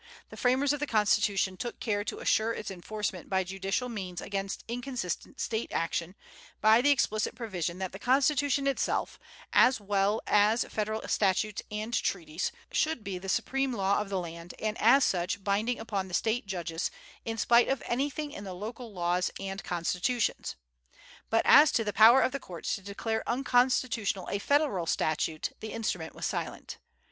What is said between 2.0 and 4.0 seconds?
to assure its enforcement by judicial